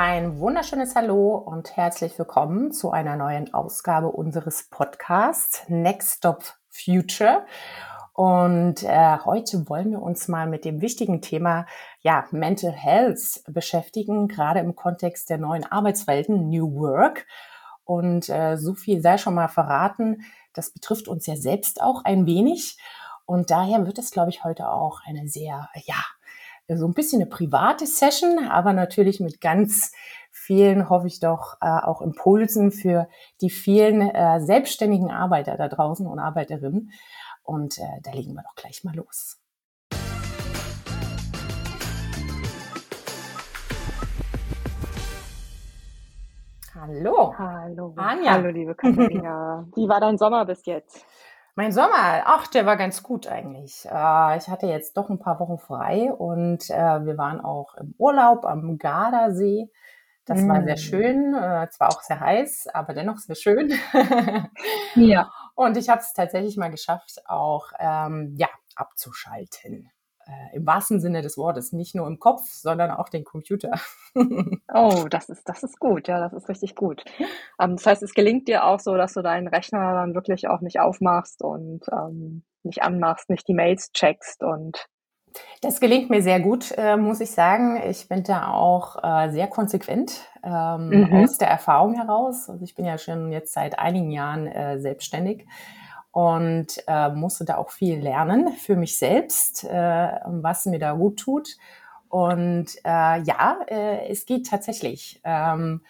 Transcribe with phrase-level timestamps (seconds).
[0.00, 7.44] Ein wunderschönes Hallo und herzlich willkommen zu einer neuen Ausgabe unseres Podcasts Next Stop Future.
[8.12, 11.66] Und äh, heute wollen wir uns mal mit dem wichtigen Thema
[12.00, 17.26] ja, Mental Health beschäftigen, gerade im Kontext der neuen Arbeitswelten New Work.
[17.82, 22.24] Und äh, so viel sei schon mal verraten, das betrifft uns ja selbst auch ein
[22.24, 22.78] wenig.
[23.26, 26.04] Und daher wird es, glaube ich, heute auch eine sehr, ja,
[26.76, 29.92] so ein bisschen eine private Session, aber natürlich mit ganz
[30.30, 33.08] vielen, hoffe ich doch, äh, auch Impulsen für
[33.40, 36.92] die vielen äh, selbstständigen Arbeiter da draußen und Arbeiterinnen.
[37.42, 39.38] Und äh, da legen wir doch gleich mal los.
[46.74, 47.34] Hallo.
[47.36, 47.94] Hallo.
[47.96, 48.32] Anja.
[48.32, 49.66] Hallo, liebe Katharina.
[49.74, 51.04] Wie war dein Sommer bis jetzt?
[51.58, 53.84] Mein Sommer, ach, der war ganz gut eigentlich.
[53.84, 57.96] Äh, ich hatte jetzt doch ein paar Wochen frei und äh, wir waren auch im
[57.98, 59.68] Urlaub am Gardasee.
[60.24, 60.48] Das mm.
[60.48, 60.78] war sehr mm.
[60.78, 63.72] schön, äh, zwar auch sehr heiß, aber dennoch sehr schön.
[64.94, 65.32] ja.
[65.56, 69.90] Und ich habe es tatsächlich mal geschafft, auch ähm, ja abzuschalten
[70.28, 73.72] äh, im wahrsten Sinne des Wortes, nicht nur im Kopf, sondern auch den Computer.
[74.74, 77.04] oh, das ist, das ist gut, ja, das ist richtig gut.
[77.60, 80.60] Ähm, das heißt, es gelingt dir auch so, dass du deinen Rechner dann wirklich auch
[80.60, 84.86] nicht aufmachst und ähm, nicht anmachst, nicht die Mails checkst und
[85.60, 87.80] das gelingt mir sehr gut, äh, muss ich sagen.
[87.88, 91.14] Ich bin da auch äh, sehr konsequent ähm, mhm.
[91.14, 92.48] aus der Erfahrung heraus.
[92.48, 95.46] Also ich bin ja schon jetzt seit einigen Jahren äh, selbstständig
[96.12, 101.18] und äh, musste da auch viel lernen für mich selbst, äh, was mir da gut
[101.20, 101.56] tut.
[102.08, 105.20] Und äh, ja, äh, es geht tatsächlich.
[105.24, 105.82] Ähm,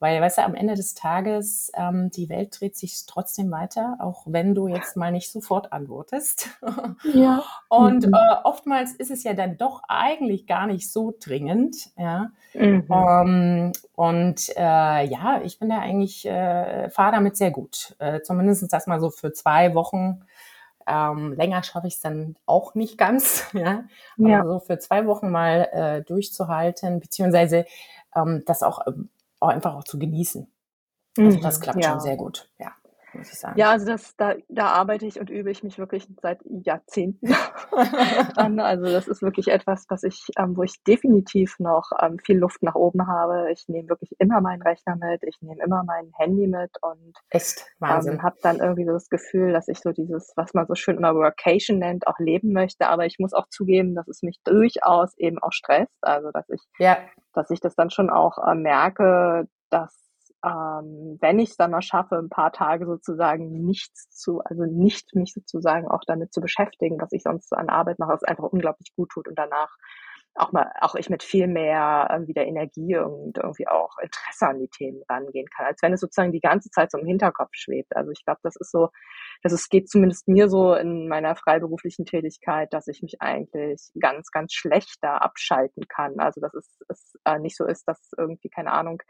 [0.00, 4.24] weil, weißt du, am Ende des Tages, ähm, die Welt dreht sich trotzdem weiter, auch
[4.26, 6.50] wenn du jetzt mal nicht sofort antwortest.
[7.12, 7.42] Ja.
[7.68, 8.14] Und mhm.
[8.14, 11.90] äh, oftmals ist es ja dann doch eigentlich gar nicht so dringend.
[11.96, 12.30] Ja.
[12.54, 12.86] Mhm.
[12.90, 17.94] Ähm, und äh, ja, ich bin da eigentlich, äh, fahre damit sehr gut.
[17.98, 20.24] Äh, zumindest das mal so für zwei Wochen.
[20.86, 23.46] Ähm, länger schaffe ich es dann auch nicht ganz.
[23.52, 23.84] Ja.
[24.16, 24.40] ja.
[24.40, 27.66] Aber so für zwei Wochen mal äh, durchzuhalten, beziehungsweise
[28.14, 29.08] ähm, das auch ähm,
[29.44, 30.46] auch einfach auch zu genießen.
[31.16, 31.90] Also das mhm, klappt ja.
[31.90, 32.72] schon sehr gut, ja.
[33.14, 33.58] Muss ich sagen.
[33.58, 37.34] Ja, also das, da, da arbeite ich und übe ich mich wirklich seit Jahrzehnten
[38.36, 38.60] an.
[38.60, 42.62] Also das ist wirklich etwas, was ich, ähm, wo ich definitiv noch ähm, viel Luft
[42.62, 43.50] nach oben habe.
[43.52, 47.66] Ich nehme wirklich immer meinen Rechner mit, ich nehme immer mein Handy mit und echt
[47.78, 48.14] Wahnsinn.
[48.14, 50.96] Ähm, habe dann irgendwie so das Gefühl, dass ich so dieses, was man so schön
[50.96, 52.88] immer Workation nennt, auch leben möchte.
[52.88, 55.96] Aber ich muss auch zugeben, dass es mich durchaus eben auch stresst.
[56.02, 56.98] Also dass ich ja
[57.34, 60.03] dass ich das dann schon auch äh, merke, dass
[60.44, 65.14] ähm, wenn ich es dann mal schaffe, ein paar Tage sozusagen nichts zu, also nicht
[65.14, 68.44] mich sozusagen auch damit zu beschäftigen, was ich sonst so an Arbeit mache, es einfach
[68.44, 69.74] unglaublich gut tut und danach
[70.36, 74.58] auch mal, auch ich mit viel mehr äh, wieder Energie und irgendwie auch Interesse an
[74.58, 77.94] die Themen rangehen kann, als wenn es sozusagen die ganze Zeit so im Hinterkopf schwebt.
[77.94, 78.88] Also ich glaube, das ist so,
[79.42, 84.30] dass es geht zumindest mir so in meiner freiberuflichen Tätigkeit, dass ich mich eigentlich ganz,
[84.32, 86.18] ganz schlecht da abschalten kann.
[86.18, 89.00] Also dass es, es äh, nicht so ist, dass irgendwie, keine Ahnung,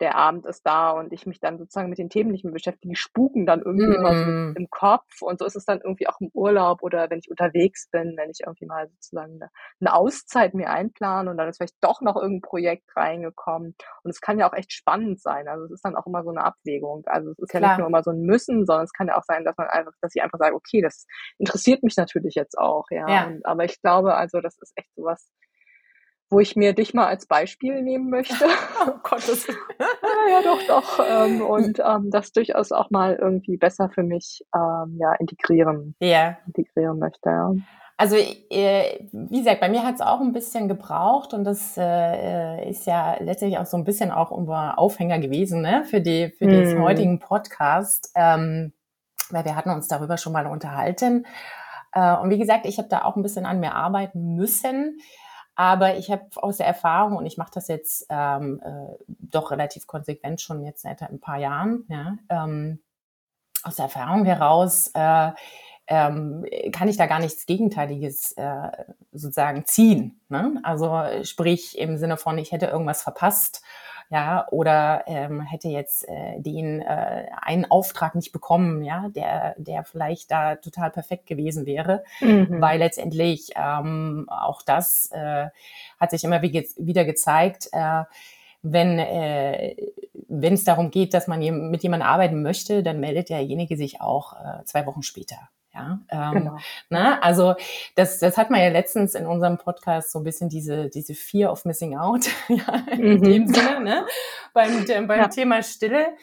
[0.00, 2.88] der Abend ist da und ich mich dann sozusagen mit den Themen nicht mehr beschäftige,
[2.88, 3.92] die spuken dann irgendwie mm.
[3.92, 4.54] immer so mm.
[4.56, 7.88] im Kopf und so ist es dann irgendwie auch im Urlaub oder wenn ich unterwegs
[7.90, 9.40] bin, wenn ich irgendwie mal sozusagen
[9.80, 14.20] eine Auszeit mir einplane und dann ist vielleicht doch noch irgendein Projekt reingekommen und es
[14.20, 17.04] kann ja auch echt spannend sein, also es ist dann auch immer so eine Abwägung,
[17.06, 17.62] also es ist Klar.
[17.62, 19.68] ja nicht nur immer so ein Müssen, sondern es kann ja auch sein, dass man
[19.68, 21.06] einfach, dass ich einfach sage, okay, das
[21.38, 23.26] interessiert mich natürlich jetzt auch, ja, ja.
[23.26, 25.30] Und, aber ich glaube also, das ist echt sowas,
[26.28, 28.34] wo ich mir dich mal als Beispiel nehmen möchte.
[28.86, 29.46] oh Gottes
[29.78, 31.04] ja, ja, doch, doch.
[31.08, 36.38] Ähm, und ähm, das durchaus auch mal irgendwie besser für mich ähm, ja, integrieren, ja.
[36.46, 37.28] integrieren möchte.
[37.28, 37.52] Ja.
[37.98, 42.68] Also äh, wie gesagt, bei mir hat es auch ein bisschen gebraucht und das äh,
[42.68, 45.82] ist ja letztlich auch so ein bisschen auch unser Aufhänger gewesen ne?
[45.84, 46.50] für, die, für hm.
[46.50, 48.74] den heutigen Podcast, ähm,
[49.30, 51.24] weil wir hatten uns darüber schon mal unterhalten.
[51.92, 54.98] Äh, und wie gesagt, ich habe da auch ein bisschen an mir arbeiten müssen.
[55.56, 59.86] Aber ich habe aus der Erfahrung, und ich mache das jetzt ähm, äh, doch relativ
[59.86, 62.80] konsequent schon jetzt seit ein paar Jahren, ja, ähm,
[63.62, 65.32] aus der Erfahrung heraus äh,
[65.88, 68.70] ähm, kann ich da gar nichts Gegenteiliges äh,
[69.12, 70.20] sozusagen ziehen.
[70.28, 70.60] Ne?
[70.62, 70.92] Also
[71.22, 73.62] sprich im Sinne von, ich hätte irgendwas verpasst
[74.10, 79.84] ja, oder ähm, hätte jetzt äh, den äh, einen Auftrag nicht bekommen, ja, der, der
[79.84, 82.60] vielleicht da total perfekt gewesen wäre, mhm.
[82.60, 85.48] weil letztendlich ähm, auch das äh,
[85.98, 88.04] hat sich immer wieder gezeigt, äh,
[88.62, 89.76] wenn äh,
[90.28, 94.32] wenn es darum geht, dass man mit jemandem arbeiten möchte, dann meldet derjenige sich auch
[94.34, 95.48] äh, zwei Wochen später.
[95.76, 96.58] Ja, ähm, genau.
[96.88, 97.22] ne?
[97.22, 97.54] Also
[97.96, 101.52] das, das hat man ja letztens in unserem Podcast so ein bisschen diese, diese Fear
[101.52, 103.22] of Missing Out, ja, in mhm.
[103.22, 104.06] dem Sinne, ne?
[104.54, 105.28] beim, beim ja.
[105.28, 106.16] Thema Stille.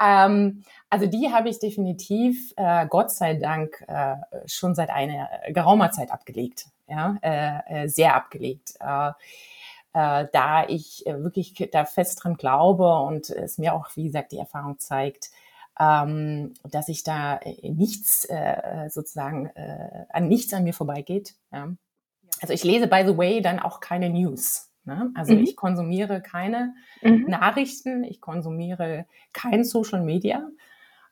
[0.00, 4.16] Ähm, also die habe ich definitiv, äh, Gott sei Dank, äh,
[4.46, 6.66] schon seit einer geraumer Zeit abgelegt.
[6.86, 8.74] Ja, äh, äh sehr abgelegt.
[8.78, 9.10] Äh,
[9.94, 14.38] äh, da ich wirklich da fest dran glaube und es mir auch, wie gesagt, die
[14.38, 15.30] Erfahrung zeigt,
[15.78, 21.34] ähm, dass ich da äh, nichts äh, sozusagen äh, an nichts an mir vorbeigeht.
[21.52, 21.68] Ja.
[22.40, 24.70] Also ich lese, by the way, dann auch keine News.
[24.84, 25.12] Ne?
[25.14, 25.44] Also mhm.
[25.44, 27.26] ich konsumiere keine mhm.
[27.28, 30.48] Nachrichten, ich konsumiere kein Social Media.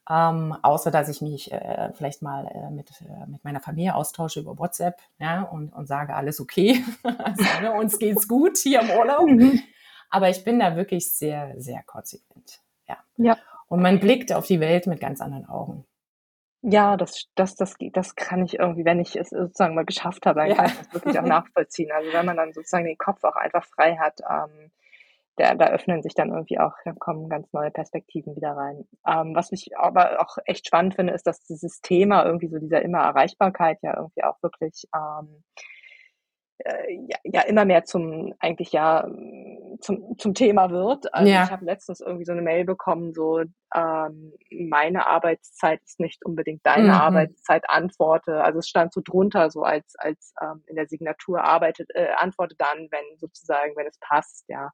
[0.08, 4.40] Ähm, außer dass ich mich äh, vielleicht mal äh, mit, äh, mit meiner Familie austausche
[4.40, 8.90] über WhatsApp ja, und, und sage, alles okay, also, ne, uns geht's gut hier im
[8.90, 9.28] Urlaub.
[9.28, 9.60] Mhm.
[10.08, 12.60] Aber ich bin da wirklich sehr, sehr konsequent.
[12.88, 12.96] Ja.
[13.18, 13.36] ja.
[13.70, 15.84] Und man blickt auf die Welt mit ganz anderen Augen.
[16.62, 20.40] Ja, das, das, das, das kann ich irgendwie, wenn ich es sozusagen mal geschafft habe,
[20.40, 20.56] dann ja.
[20.56, 21.90] kann ich das wirklich auch nachvollziehen.
[21.92, 24.70] Also wenn man dann sozusagen den Kopf auch einfach frei hat, ähm,
[25.38, 28.86] der, da öffnen sich dann irgendwie auch, da kommen ganz neue Perspektiven wieder rein.
[29.06, 32.82] Ähm, was ich aber auch echt spannend finde, ist, dass dieses Thema irgendwie so dieser
[32.82, 35.44] immer Erreichbarkeit ja irgendwie auch wirklich ähm,
[36.64, 39.06] äh, ja, ja immer mehr zum eigentlich ja
[39.80, 41.12] zum, zum Thema wird.
[41.14, 41.44] Also ja.
[41.44, 43.42] ich habe letztens irgendwie so eine Mail bekommen, so
[43.74, 44.32] ähm,
[44.68, 46.94] meine Arbeitszeit ist nicht unbedingt deine mhm.
[46.94, 48.42] Arbeitszeit, antworte.
[48.42, 52.54] Also es stand so drunter, so als als ähm, in der Signatur arbeitet, äh, antworte
[52.58, 54.70] dann, wenn sozusagen, wenn es passt, ja.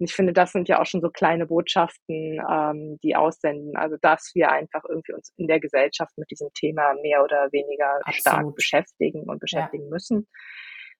[0.00, 3.76] Und ich finde, das sind ja auch schon so kleine Botschaften, ähm, die aussenden.
[3.76, 7.96] Also dass wir einfach irgendwie uns in der Gesellschaft mit diesem Thema mehr oder weniger
[8.04, 8.20] Absolut.
[8.20, 9.90] stark beschäftigen und beschäftigen ja.
[9.90, 10.28] müssen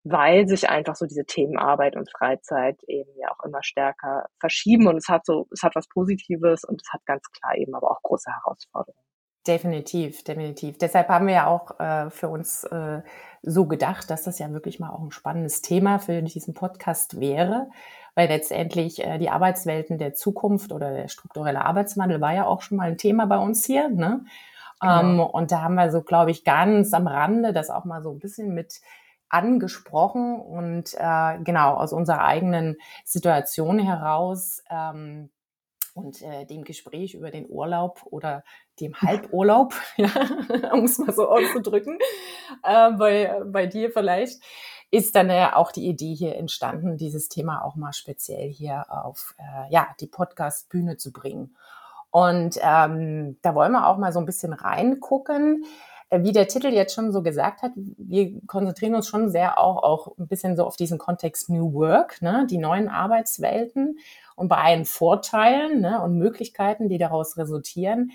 [0.04, 4.86] weil sich einfach so diese Themen Arbeit und Freizeit eben ja auch immer stärker verschieben
[4.88, 7.90] und es hat so, es hat was Positives und es hat ganz klar eben aber
[7.90, 9.02] auch große Herausforderungen.
[9.46, 10.76] Definitiv, definitiv.
[10.76, 13.00] Deshalb haben wir ja auch äh, für uns äh,
[13.42, 17.70] so gedacht, dass das ja wirklich mal auch ein spannendes Thema für diesen Podcast wäre,
[18.14, 22.76] weil letztendlich äh, die Arbeitswelten der Zukunft oder der strukturelle Arbeitswandel war ja auch schon
[22.76, 23.88] mal ein Thema bei uns hier.
[23.88, 24.26] Ne?
[24.80, 25.00] Genau.
[25.00, 28.10] Ähm, und da haben wir so, glaube ich, ganz am Rande das auch mal so
[28.10, 28.80] ein bisschen mit
[29.30, 35.30] angesprochen und äh, genau aus unserer eigenen Situation heraus ähm,
[35.94, 38.44] und äh, dem Gespräch über den Urlaub oder
[38.80, 40.10] dem Halburlaub, ja,
[40.72, 41.98] um es mal so auszudrücken,
[42.62, 44.40] äh, bei, bei dir vielleicht,
[44.90, 49.34] ist dann ja auch die Idee hier entstanden, dieses Thema auch mal speziell hier auf
[49.38, 51.56] äh, ja, die Podcast-Bühne zu bringen.
[52.10, 55.64] Und ähm, da wollen wir auch mal so ein bisschen reingucken.
[56.10, 59.82] Äh, wie der Titel jetzt schon so gesagt hat, wir konzentrieren uns schon sehr auch,
[59.82, 63.98] auch ein bisschen so auf diesen Kontext New Work, ne, die neuen Arbeitswelten.
[64.36, 68.12] Und bei allen Vorteilen ne, und Möglichkeiten, die daraus resultieren,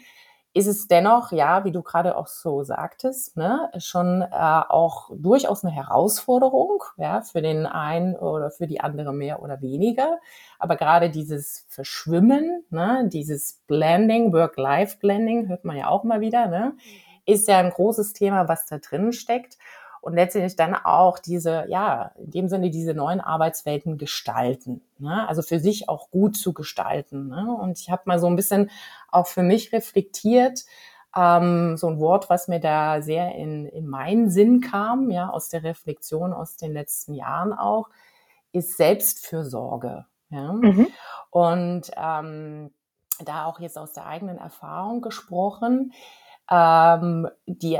[0.55, 5.63] ist es dennoch, ja, wie du gerade auch so sagtest, ne, schon äh, auch durchaus
[5.63, 10.19] eine Herausforderung, ja, für den einen oder für die andere mehr oder weniger.
[10.59, 16.73] Aber gerade dieses Verschwimmen, ne, dieses Blending, Work-Life-Blending, hört man ja auch mal wieder, ne,
[17.25, 19.57] ist ja ein großes Thema, was da drin steckt.
[20.01, 24.81] Und letztendlich dann auch diese, ja, in dem Sinne diese neuen Arbeitswelten gestalten.
[24.99, 25.25] Ne?
[25.29, 27.29] Also für sich auch gut zu gestalten.
[27.29, 27.49] Ne?
[27.57, 28.69] Und ich habe mal so ein bisschen
[29.07, 30.65] auch für mich reflektiert,
[31.15, 35.47] ähm, so ein Wort, was mir da sehr in, in meinen Sinn kam, ja, aus
[35.47, 37.89] der Reflexion aus den letzten Jahren auch,
[38.51, 40.05] ist Selbstfürsorge.
[40.29, 40.53] Ja?
[40.53, 40.87] Mhm.
[41.29, 42.73] Und ähm,
[43.23, 45.93] da auch jetzt aus der eigenen Erfahrung gesprochen,
[46.51, 47.79] ähm, die,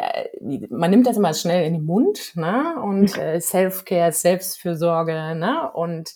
[0.70, 2.76] man nimmt das immer schnell in den Mund, ne?
[2.82, 5.72] Und äh, Self-Care, Selbstfürsorge, ne?
[5.74, 6.14] Und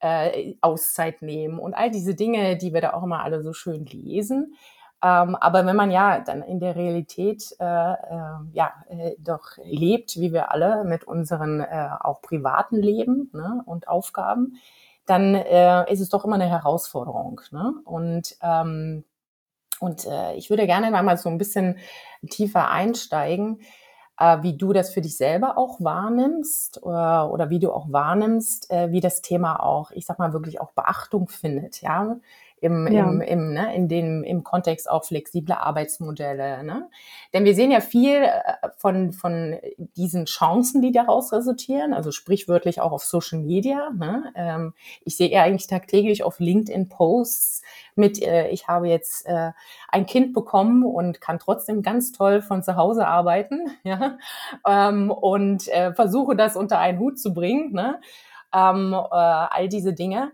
[0.00, 3.84] äh, Auszeit nehmen und all diese Dinge, die wir da auch immer alle so schön
[3.86, 4.54] lesen.
[5.02, 7.96] Ähm, aber wenn man ja dann in der Realität äh, äh,
[8.52, 13.86] ja äh, doch lebt, wie wir alle mit unseren äh, auch privaten Leben ne, und
[13.86, 14.58] Aufgaben,
[15.06, 17.40] dann äh, ist es doch immer eine Herausforderung.
[17.52, 17.74] Ne?
[17.84, 19.04] Und ähm,
[19.80, 21.78] und äh, ich würde gerne mal so ein bisschen
[22.30, 23.60] tiefer einsteigen,
[24.18, 27.86] äh, wie du das für dich selber auch wahrnimmst oder, äh, oder wie du auch
[27.92, 32.16] wahrnimmst, äh, wie das Thema auch, ich sag mal, wirklich auch Beachtung findet, ja
[32.60, 33.04] im, ja.
[33.04, 36.64] im, im, ne, in dem, im Kontext auch flexible Arbeitsmodelle.
[36.64, 36.88] Ne?
[37.32, 39.56] Denn wir sehen ja viel äh, von, von
[39.96, 43.90] diesen Chancen, die daraus resultieren, also sprichwörtlich auch auf Social Media.
[43.90, 44.32] Ne?
[44.34, 44.74] Ähm,
[45.04, 47.62] ich sehe ja eigentlich tagtäglich auf LinkedIn Posts
[47.94, 49.52] mit, äh, ich habe jetzt äh,
[49.88, 54.18] ein Kind bekommen und kann trotzdem ganz toll von zu Hause arbeiten ja?
[54.66, 57.72] ähm, und äh, versuche das unter einen Hut zu bringen.
[57.72, 58.00] Ne?
[58.54, 60.32] Ähm, äh, all diese Dinge.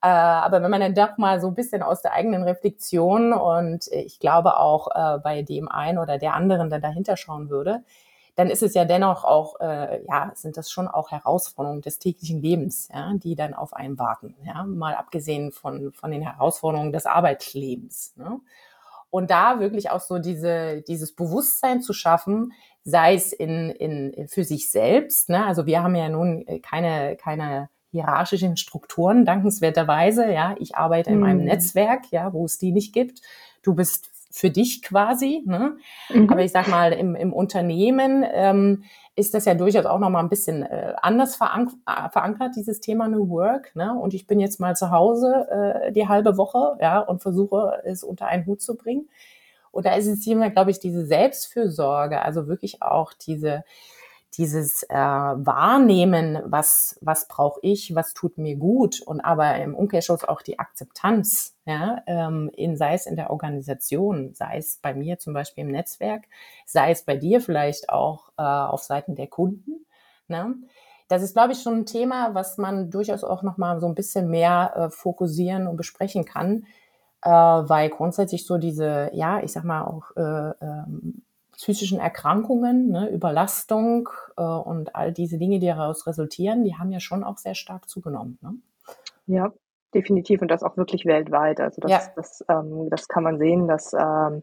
[0.00, 3.88] Äh, aber wenn man dann doch mal so ein bisschen aus der eigenen Reflexion und
[3.88, 7.82] ich glaube auch äh, bei dem einen oder der anderen dann dahinter schauen würde,
[8.36, 12.40] dann ist es ja dennoch auch, äh, ja, sind das schon auch Herausforderungen des täglichen
[12.40, 17.06] Lebens, ja, die dann auf einen warten, ja, mal abgesehen von, von den Herausforderungen des
[17.06, 18.14] Arbeitslebens.
[18.16, 18.38] Ne?
[19.10, 22.52] Und da wirklich auch so diese, dieses Bewusstsein zu schaffen,
[22.84, 25.30] sei es in, in, für sich selbst.
[25.30, 25.44] Ne?
[25.44, 30.30] Also wir haben ja nun äh, keine, keine hierarchischen Strukturen, dankenswerterweise.
[30.32, 31.46] Ja, ich arbeite in meinem mhm.
[31.46, 33.22] Netzwerk, ja, wo es die nicht gibt.
[33.62, 35.42] Du bist für dich quasi.
[35.46, 35.76] Ne?
[36.10, 36.30] Mhm.
[36.30, 38.84] Aber ich sag mal, im, im Unternehmen ähm,
[39.16, 42.80] ist das ja durchaus auch noch mal ein bisschen äh, anders verank äh, verankert, dieses
[42.80, 43.74] Thema New Work.
[43.74, 43.98] Ne?
[43.98, 48.04] Und ich bin jetzt mal zu Hause äh, die halbe Woche ja, und versuche es
[48.04, 49.08] unter einen Hut zu bringen.
[49.70, 53.64] Und da ist es immer, glaube ich, diese Selbstfürsorge, also wirklich auch diese
[54.34, 60.24] dieses äh, Wahrnehmen, was, was brauche ich, was tut mir gut und aber im Umkehrschluss
[60.24, 65.18] auch die Akzeptanz, ja, ähm, in, sei es in der Organisation, sei es bei mir
[65.18, 66.24] zum Beispiel im Netzwerk,
[66.66, 69.86] sei es bei dir vielleicht auch äh, auf Seiten der Kunden.
[70.28, 70.54] Ne?
[71.08, 74.28] Das ist, glaube ich, schon ein Thema, was man durchaus auch nochmal so ein bisschen
[74.28, 76.66] mehr äh, fokussieren und besprechen kann,
[77.22, 81.22] äh, weil grundsätzlich so diese, ja, ich sag mal auch äh, ähm,
[81.58, 87.00] psychischen Erkrankungen, ne, Überlastung äh, und all diese Dinge, die daraus resultieren, die haben ja
[87.00, 88.38] schon auch sehr stark zugenommen.
[88.40, 88.54] Ne?
[89.26, 89.52] Ja,
[89.92, 91.60] definitiv und das auch wirklich weltweit.
[91.60, 92.00] Also das, ja.
[92.14, 94.42] das, ähm, das kann man sehen, dass ähm,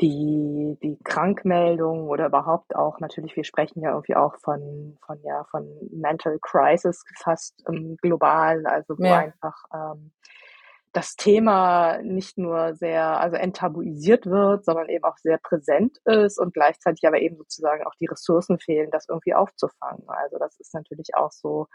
[0.00, 5.44] die, die Krankmeldung oder überhaupt auch natürlich, wir sprechen ja irgendwie auch von, von, ja,
[5.44, 9.18] von Mental Crisis fast ähm, global, also wo ja.
[9.18, 10.10] einfach ähm,
[10.92, 16.52] das Thema nicht nur sehr, also enttabuisiert wird, sondern eben auch sehr präsent ist und
[16.52, 20.04] gleichzeitig aber eben sozusagen auch die Ressourcen fehlen, das irgendwie aufzufangen.
[20.08, 21.68] Also das ist natürlich auch so,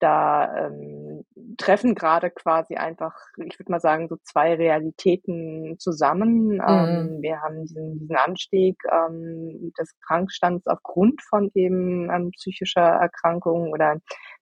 [0.00, 1.24] da ähm,
[1.56, 6.54] treffen gerade quasi einfach, ich würde mal sagen, so zwei Realitäten zusammen.
[6.54, 6.62] Mhm.
[6.66, 13.72] Ähm, wir haben diesen, diesen Anstieg ähm, des Krankstands aufgrund von eben ähm, psychischer Erkrankungen
[13.72, 13.96] oder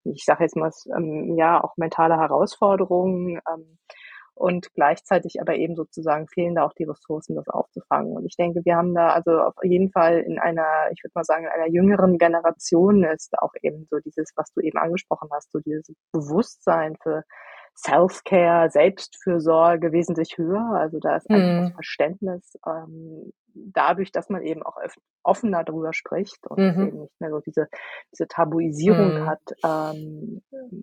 [0.04, 3.40] ich sage jetzt mal, ähm, ja, auch mentale Herausforderungen.
[3.52, 3.78] Ähm,
[4.34, 8.16] und gleichzeitig aber eben sozusagen fehlen da auch die Ressourcen, das aufzufangen.
[8.16, 11.24] Und ich denke, wir haben da also auf jeden Fall in einer, ich würde mal
[11.24, 15.52] sagen, in einer jüngeren Generation ist auch eben so dieses, was du eben angesprochen hast,
[15.52, 17.22] so dieses Bewusstsein für
[17.76, 20.76] Self-Care, Selbstfürsorge wesentlich höher.
[20.78, 21.74] Also da ist einfach das mhm.
[21.74, 24.76] Verständnis ähm, dadurch, dass man eben auch
[25.22, 26.86] offener darüber spricht und mhm.
[26.86, 27.68] eben nicht mehr so diese,
[28.12, 29.26] diese Tabuisierung mhm.
[29.26, 30.42] hat, ähm,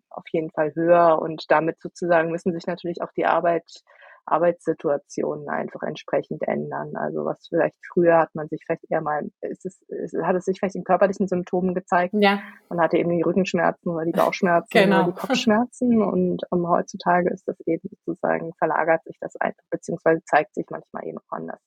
[0.09, 1.19] auf jeden Fall höher.
[1.21, 3.83] Und damit sozusagen müssen sich natürlich auch die Arbeit
[4.25, 6.95] Arbeitssituationen einfach entsprechend ändern.
[6.95, 10.45] Also was vielleicht früher hat man sich vielleicht eher mal, ist es, ist, hat es
[10.45, 12.13] sich vielleicht in körperlichen Symptomen gezeigt.
[12.17, 12.39] Ja.
[12.69, 15.03] Man hatte eben die Rückenschmerzen oder die Bauchschmerzen genau.
[15.03, 20.21] oder die Kopfschmerzen und um, heutzutage ist das eben sozusagen, verlagert sich das einfach, beziehungsweise
[20.25, 21.59] zeigt sich manchmal eben auch anders.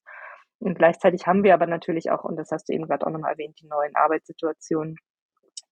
[0.61, 3.33] Und gleichzeitig haben wir aber natürlich auch, und das hast du eben gerade auch nochmal
[3.33, 4.97] erwähnt, die neuen Arbeitssituationen,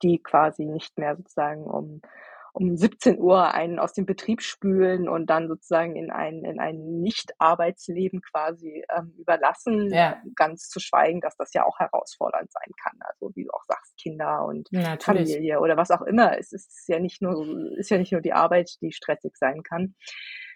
[0.02, 2.02] die quasi nicht mehr sozusagen um
[2.52, 7.00] um 17 Uhr einen aus dem Betrieb spülen und dann sozusagen in ein, in ein
[7.00, 9.92] Nicht-Arbeitsleben quasi ähm, überlassen.
[9.92, 10.20] Ja.
[10.36, 12.98] Ganz zu schweigen, dass das ja auch herausfordernd sein kann.
[13.00, 15.02] Also wie du auch sagst, Kinder und Natürlich.
[15.04, 16.38] Familie oder was auch immer.
[16.38, 17.46] Es ist ja nicht nur,
[17.78, 19.94] ist ja nicht nur die Arbeit, die stressig sein kann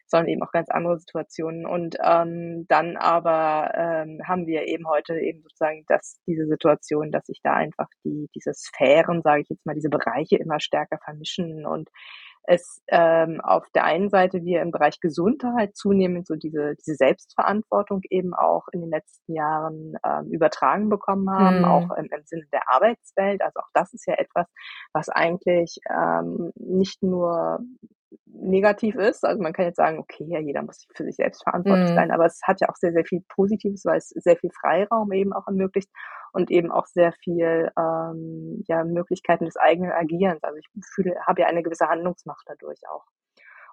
[0.06, 1.66] sondern eben auch ganz andere Situationen.
[1.66, 7.26] Und ähm, dann aber ähm, haben wir eben heute eben sozusagen das, diese Situation, dass
[7.26, 11.66] sich da einfach die, diese Sphären, sage ich jetzt mal, diese Bereiche immer stärker vermischen
[11.66, 11.90] und
[12.46, 18.02] es ähm, auf der einen Seite wir im Bereich Gesundheit zunehmend so diese, diese Selbstverantwortung
[18.08, 21.64] eben auch in den letzten Jahren ähm, übertragen bekommen haben, mhm.
[21.64, 23.42] auch im, im Sinne der Arbeitswelt.
[23.42, 24.46] Also auch das ist ja etwas,
[24.92, 27.58] was eigentlich ähm, nicht nur
[28.26, 29.25] negativ ist.
[29.25, 31.94] Also man kann jetzt sagen, okay, ja, jeder muss für sich selbst verantwortlich mhm.
[31.94, 35.12] sein, aber es hat ja auch sehr, sehr viel Positives, weil es sehr viel Freiraum
[35.12, 35.90] eben auch ermöglicht
[36.32, 40.42] und eben auch sehr viel ähm, ja, Möglichkeiten des eigenen Agierens.
[40.42, 43.04] Also ich fühle, habe ja eine gewisse Handlungsmacht dadurch auch.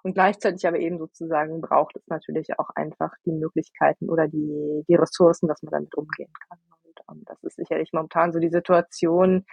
[0.02, 4.94] Und gleichzeitig aber eben sozusagen braucht es natürlich auch einfach die Möglichkeiten oder die, die
[4.96, 6.58] Ressourcen, dass man damit umgehen kann.
[6.82, 9.46] Und ähm, das ist sicherlich momentan so die Situation,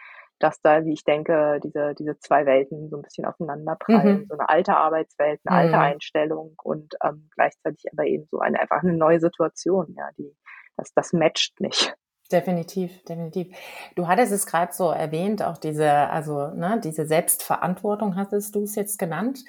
[0.43, 4.21] dass da, wie ich denke, diese, diese zwei Welten so ein bisschen aufeinander prallen.
[4.21, 4.25] Mhm.
[4.29, 5.73] So eine alte Arbeitswelt, eine mhm.
[5.73, 10.35] alte Einstellung und ähm, gleichzeitig aber eben so eine einfach eine neue Situation, ja, die,
[10.77, 11.95] das, das matcht nicht.
[12.31, 13.55] Definitiv, definitiv.
[13.95, 18.75] Du hattest es gerade so erwähnt, auch diese, also ne, diese Selbstverantwortung hattest du es
[18.75, 19.43] jetzt genannt.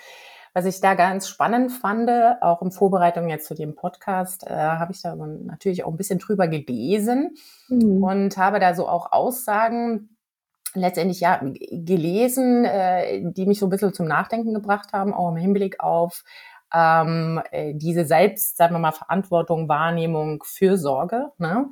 [0.54, 2.10] Was ich da ganz spannend fand,
[2.42, 6.18] auch in Vorbereitung jetzt zu dem Podcast, äh, habe ich da natürlich auch ein bisschen
[6.18, 7.36] drüber gelesen
[7.68, 8.02] mhm.
[8.02, 10.11] und habe da so auch Aussagen
[10.74, 15.36] letztendlich ja gelesen, äh, die mich so ein bisschen zum Nachdenken gebracht haben, auch im
[15.36, 16.24] Hinblick auf
[16.72, 21.30] ähm, äh, diese selbst, sagen wir mal, Verantwortung, Wahrnehmung, Fürsorge.
[21.38, 21.70] Ne?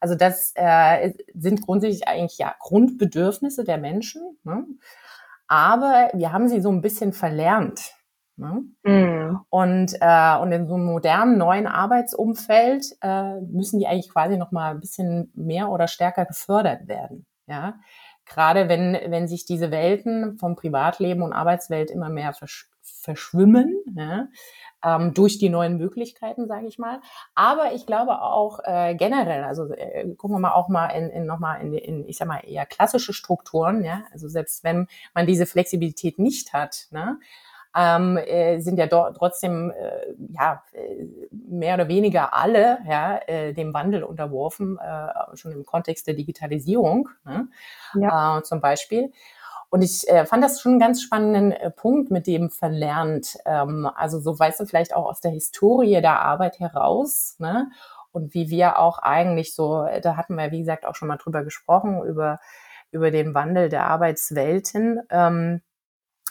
[0.00, 4.38] Also das äh, sind grundsätzlich eigentlich ja Grundbedürfnisse der Menschen.
[4.44, 4.64] Ne?
[5.48, 7.94] Aber wir haben sie so ein bisschen verlernt.
[8.36, 8.62] Ne?
[8.84, 9.40] Mm.
[9.50, 14.52] Und, äh, und in so einem modernen neuen Arbeitsumfeld äh, müssen die eigentlich quasi noch
[14.52, 17.26] mal ein bisschen mehr oder stärker gefördert werden.
[17.46, 17.80] Ja,
[18.28, 23.76] gerade wenn wenn sich diese Welten vom Privatleben und Arbeitswelt immer mehr versch verschwimmen.
[23.96, 24.28] Ja?
[24.84, 27.00] ähm, durch die neuen Möglichkeiten, sage ich mal.
[27.34, 31.26] Aber ich glaube auch äh, generell, also äh, gucken wir mal auch mal in, in
[31.26, 35.46] nochmal in, in, ich sag mal, eher klassische Strukturen, ja, also selbst wenn man diese
[35.46, 37.18] Flexibilität nicht hat, ne,
[37.78, 40.62] ähm, äh, sind ja dort trotzdem äh, ja
[41.30, 47.08] mehr oder weniger alle ja äh, dem Wandel unterworfen, äh, schon im Kontext der Digitalisierung
[47.24, 47.48] ne?
[47.94, 48.38] ja.
[48.38, 49.12] äh, zum Beispiel.
[49.70, 53.36] Und ich äh, fand das schon einen ganz spannenden äh, Punkt mit dem verlernt.
[53.44, 57.70] Ähm, also so weißt du vielleicht auch aus der Historie der Arbeit heraus, ne?
[58.10, 61.44] Und wie wir auch eigentlich so, da hatten wir, wie gesagt, auch schon mal drüber
[61.44, 62.40] gesprochen, über,
[62.90, 65.02] über den Wandel der Arbeitswelten.
[65.10, 65.60] Ähm,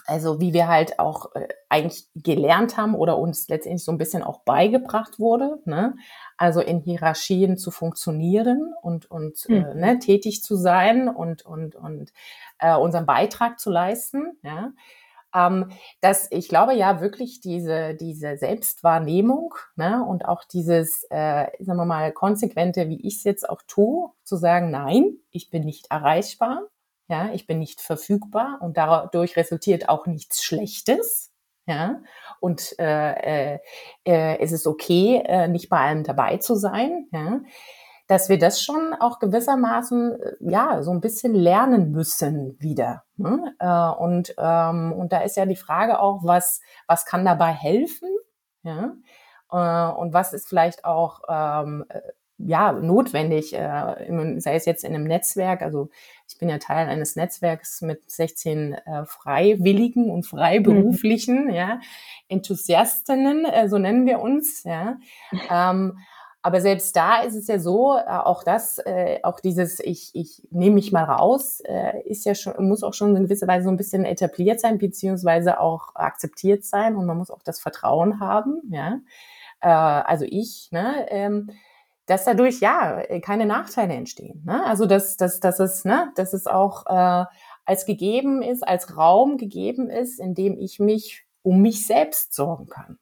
[0.08, 4.24] also wie wir halt auch äh, eigentlich gelernt haben oder uns letztendlich so ein bisschen
[4.24, 5.96] auch beigebracht wurde, ne?
[6.38, 9.56] also in Hierarchien zu funktionieren und, und mhm.
[9.56, 12.14] äh, ne, tätig zu sein und, und, und
[12.60, 14.40] äh, unseren Beitrag zu leisten.
[14.44, 14.72] Ja?
[15.36, 21.80] Ähm, dass ich glaube ja wirklich diese, diese Selbstwahrnehmung ne, und auch dieses, äh, sagen
[21.80, 25.92] wir mal, konsequente, wie ich es jetzt auch tue, zu sagen, nein, ich bin nicht
[25.92, 26.62] erreichbar,
[27.08, 31.32] ja, ich bin nicht verfügbar und dadurch resultiert auch nichts Schlechtes.
[31.66, 32.02] Ja,
[32.40, 33.60] und äh, äh,
[34.06, 37.08] äh, es ist okay, äh, nicht bei allem dabei zu sein.
[37.12, 37.42] Ja,
[38.08, 43.04] dass wir das schon auch gewissermaßen äh, ja so ein bisschen lernen müssen wieder.
[43.18, 43.54] Ne?
[43.60, 48.10] Äh, und ähm, und da ist ja die Frage auch, was was kann dabei helfen?
[48.64, 48.94] Ja,
[49.52, 52.02] äh, und was ist vielleicht auch ähm, äh,
[52.38, 55.90] ja, notwendig, äh, sei es jetzt in einem Netzwerk, also
[56.28, 61.54] ich bin ja Teil eines Netzwerks mit 16 äh, Freiwilligen und Freiberuflichen, mhm.
[61.54, 61.80] ja,
[62.28, 64.98] Enthusiastinnen, äh, so nennen wir uns, ja.
[65.50, 65.98] Ähm,
[66.44, 70.44] aber selbst da ist es ja so, äh, auch das, äh, auch dieses, ich, ich
[70.52, 73.70] nehme mich mal raus, äh, ist ja schon, muss auch schon in gewisser Weise so
[73.72, 78.62] ein bisschen etabliert sein, beziehungsweise auch akzeptiert sein und man muss auch das Vertrauen haben,
[78.70, 79.00] ja.
[79.60, 81.50] Äh, also ich, ne, ähm,
[82.08, 84.44] dass dadurch ja keine Nachteile entstehen.
[84.46, 84.66] Ne?
[84.66, 87.26] Also dass, dass, dass, es, ne, dass es auch äh,
[87.66, 92.68] als gegeben ist, als Raum gegeben ist, in dem ich mich um mich selbst sorgen
[92.68, 92.98] kann.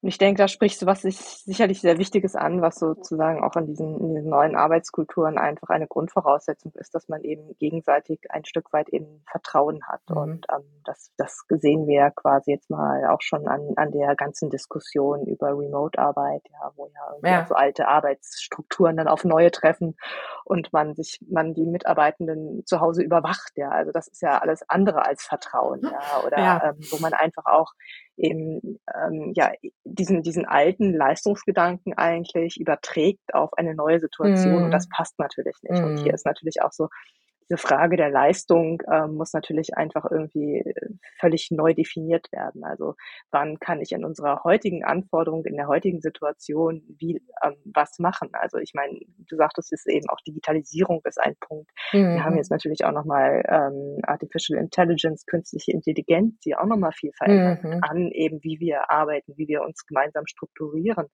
[0.00, 3.56] Und ich denke, da sprichst du was sich sicherlich sehr Wichtiges an, was sozusagen auch
[3.56, 8.44] in diesen, in diesen neuen Arbeitskulturen einfach eine Grundvoraussetzung ist, dass man eben gegenseitig ein
[8.44, 10.02] Stück weit eben Vertrauen hat.
[10.08, 10.16] Mhm.
[10.16, 14.50] Und ähm, das, das sehen wir quasi jetzt mal auch schon an, an der ganzen
[14.50, 16.88] Diskussion über Remote-Arbeit, ja, wo
[17.22, 17.46] ja, ja.
[17.46, 19.96] so alte Arbeitsstrukturen dann auf neue treffen
[20.44, 23.52] und man sich, man die Mitarbeitenden zu Hause überwacht.
[23.56, 26.64] Ja, also das ist ja alles andere als Vertrauen, ja, oder ja.
[26.68, 27.72] Ähm, wo man einfach auch
[28.18, 29.52] eben ähm, ja
[29.94, 34.64] diesen diesen alten Leistungsgedanken eigentlich überträgt auf eine neue Situation mm.
[34.64, 34.90] und das mhm.
[34.96, 35.80] passt natürlich nicht.
[35.80, 35.84] Mm.
[35.84, 36.14] Und hier mhm.
[36.14, 36.88] ist natürlich auch so
[37.48, 42.64] diese Frage der Leistung ähm, muss natürlich einfach irgendwie äh, völlig neu definiert werden.
[42.64, 42.94] Also
[43.30, 48.30] wann kann ich in unserer heutigen Anforderung, in der heutigen Situation wie ähm, was machen?
[48.32, 51.70] Also ich meine, du sagtest es eben auch Digitalisierung ist ein Punkt.
[51.92, 52.14] Mhm.
[52.14, 52.38] Wir haben mhm.
[52.38, 57.80] jetzt natürlich auch nochmal ähm, Artificial Intelligence, künstliche Intelligenz, die auch nochmal viel verändert mhm.
[57.82, 61.06] an eben, wie wir arbeiten, wie wir uns gemeinsam strukturieren.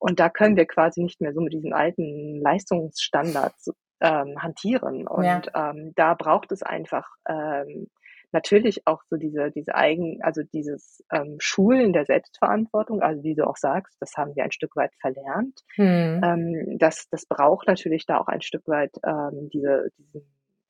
[0.00, 5.06] Und da können wir quasi nicht mehr so mit diesen alten Leistungsstandards ähm, hantieren.
[5.06, 5.70] Und ja.
[5.70, 7.88] ähm, da braucht es einfach ähm,
[8.32, 13.46] natürlich auch so diese, diese eigen, also dieses ähm, Schulen der Selbstverantwortung, also wie du
[13.46, 15.62] auch sagst, das haben wir ein Stück weit verlernt.
[15.76, 16.20] Hm.
[16.22, 20.20] Ähm, das, das braucht natürlich da auch ein Stück weit ähm, diese, diesen,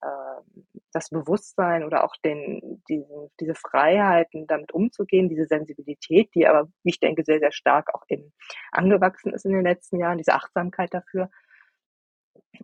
[0.03, 6.69] äh, das Bewusstsein oder auch den, diese, diese Freiheiten, damit umzugehen, diese Sensibilität, die aber,
[6.85, 8.33] wie ich denke, sehr, sehr stark auch eben
[8.71, 11.29] angewachsen ist in den letzten Jahren, diese Achtsamkeit dafür.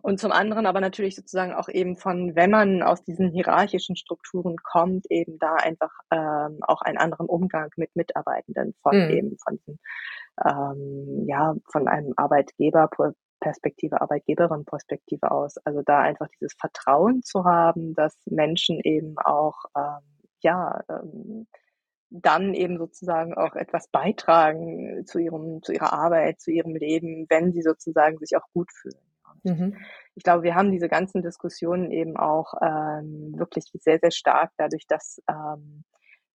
[0.01, 4.57] Und zum anderen aber natürlich sozusagen auch eben von, wenn man aus diesen hierarchischen Strukturen
[4.57, 9.09] kommt, eben da einfach ähm, auch einen anderen Umgang mit Mitarbeitenden von mhm.
[9.09, 9.59] eben von
[10.45, 15.57] ähm, ja von einem Arbeitgeberperspektive, Arbeitgeberin-Perspektive aus.
[15.65, 20.03] Also da einfach dieses Vertrauen zu haben, dass Menschen eben auch ähm,
[20.41, 21.47] ja ähm,
[22.09, 27.51] dann eben sozusagen auch etwas beitragen zu ihrem, zu ihrer Arbeit, zu ihrem Leben, wenn
[27.51, 29.04] sie sozusagen sich auch gut fühlen.
[29.45, 29.77] Mhm.
[30.15, 34.87] Ich glaube, wir haben diese ganzen Diskussionen eben auch ähm, wirklich sehr, sehr stark dadurch,
[34.87, 35.83] dass ähm,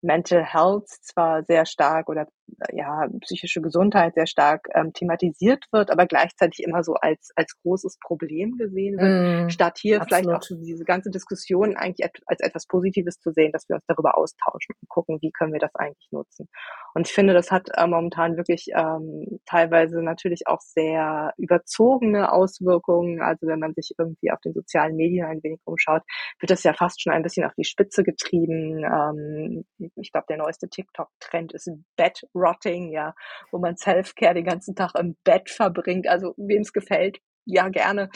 [0.00, 2.28] Mental Health zwar sehr stark oder
[2.72, 7.98] ja, psychische Gesundheit sehr stark ähm, thematisiert wird, aber gleichzeitig immer so als, als großes
[8.00, 10.24] Problem gesehen wird, mm, statt hier absolut.
[10.24, 14.16] vielleicht auch diese ganze Diskussion eigentlich als etwas Positives zu sehen, dass wir uns darüber
[14.16, 16.48] austauschen und gucken, wie können wir das eigentlich nutzen.
[16.94, 23.20] Und ich finde, das hat äh, momentan wirklich ähm, teilweise natürlich auch sehr überzogene Auswirkungen.
[23.20, 26.02] Also wenn man sich irgendwie auf den sozialen Medien ein wenig umschaut,
[26.40, 28.84] wird das ja fast schon ein bisschen auf die Spitze getrieben.
[28.84, 29.64] Ähm,
[29.96, 33.14] ich glaube, der neueste TikTok-Trend ist Bed Rotting, ja,
[33.50, 36.08] wo man Self-Care den ganzen Tag im Bett verbringt.
[36.08, 38.10] Also wem es gefällt, ja gerne.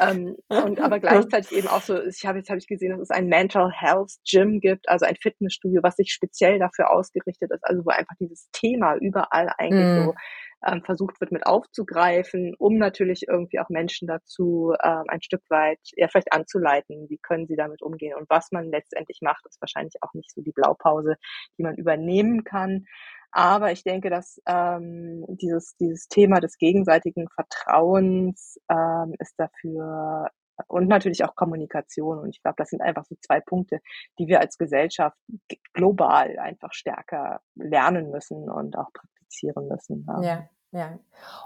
[0.00, 3.10] ähm, und aber gleichzeitig eben auch so, ich habe jetzt habe ich gesehen, dass es
[3.10, 7.84] ein Mental Health Gym gibt, also ein Fitnessstudio, was sich speziell dafür ausgerichtet ist, also
[7.84, 10.04] wo einfach dieses Thema überall eigentlich mm.
[10.04, 10.14] so
[10.66, 15.78] ähm, versucht wird mit aufzugreifen, um natürlich irgendwie auch Menschen dazu ähm, ein Stück weit
[15.96, 19.94] ja vielleicht anzuleiten, wie können sie damit umgehen und was man letztendlich macht, ist wahrscheinlich
[20.00, 21.16] auch nicht so die Blaupause,
[21.58, 22.86] die man übernehmen kann.
[23.36, 30.30] Aber ich denke, dass ähm, dieses, dieses Thema des gegenseitigen Vertrauens ähm, ist dafür
[30.68, 32.18] und natürlich auch Kommunikation.
[32.18, 33.80] Und ich glaube, das sind einfach so zwei Punkte,
[34.18, 35.18] die wir als Gesellschaft
[35.74, 40.06] global einfach stärker lernen müssen und auch praktizieren müssen.
[40.08, 40.22] Ja.
[40.22, 40.48] ja.
[40.76, 40.98] Ja,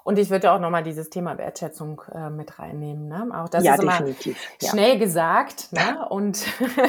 [0.02, 3.06] und ich würde auch nochmal dieses Thema Wertschätzung äh, mit reinnehmen.
[3.06, 3.28] Ne?
[3.32, 4.40] Auch das ja, ist immer definitiv.
[4.60, 6.04] schnell gesagt ne?
[6.10, 6.44] und,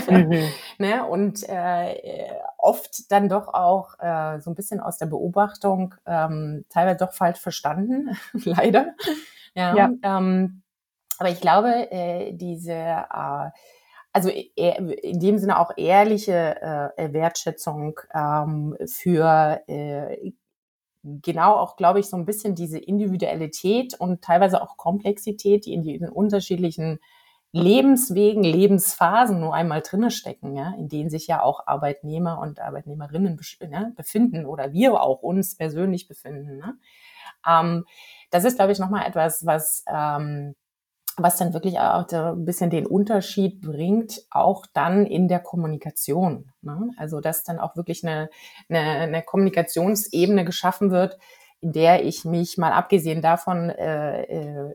[0.09, 0.49] mhm.
[0.79, 1.05] ne?
[1.05, 7.05] und äh, oft dann doch auch äh, so ein bisschen aus der Beobachtung ähm, teilweise
[7.05, 8.95] doch falsch verstanden, leider.
[9.53, 9.91] Ja, ja.
[10.01, 10.63] Ähm,
[11.19, 13.49] aber ich glaube, äh, diese äh,
[14.13, 20.33] also e, in dem Sinne auch ehrliche äh, Wertschätzung ähm, für äh,
[21.03, 25.83] genau auch, glaube ich, so ein bisschen diese Individualität und teilweise auch Komplexität, die in
[25.83, 26.99] den unterschiedlichen
[27.53, 33.37] Lebenswegen, Lebensphasen nur einmal drinne stecken, ja, in denen sich ja auch Arbeitnehmer und Arbeitnehmerinnen
[33.67, 36.57] ne, befinden oder wir auch uns persönlich befinden.
[36.57, 36.77] Ne?
[37.45, 37.85] Ähm,
[38.29, 40.55] das ist, glaube ich, nochmal etwas, was ähm,
[41.23, 46.51] was dann wirklich auch ein bisschen den Unterschied bringt, auch dann in der Kommunikation.
[46.61, 46.91] Ne?
[46.97, 48.29] Also dass dann auch wirklich eine,
[48.69, 51.17] eine, eine Kommunikationsebene geschaffen wird,
[51.61, 54.73] in der ich mich mal abgesehen davon äh, äh,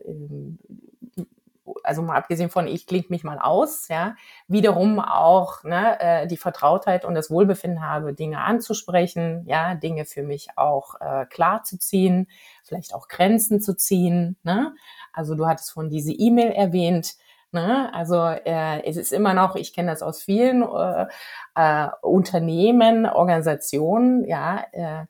[1.87, 4.15] also mal abgesehen von ich klinge mich mal aus, ja,
[4.47, 10.23] wiederum auch ne, äh, die Vertrautheit und das Wohlbefinden habe, Dinge anzusprechen, ja, Dinge für
[10.23, 12.27] mich auch äh, klar zu ziehen,
[12.63, 14.37] vielleicht auch Grenzen zu ziehen.
[14.43, 14.75] Ne?
[15.13, 17.15] Also du hattest von diese E-Mail erwähnt.
[17.51, 17.93] Ne?
[17.93, 21.07] Also äh, es ist immer noch, ich kenne das aus vielen äh,
[21.55, 25.05] äh, Unternehmen, Organisationen, ja, äh,